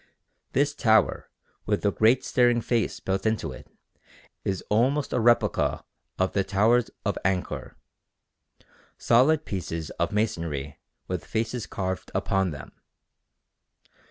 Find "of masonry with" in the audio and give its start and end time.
10.01-11.23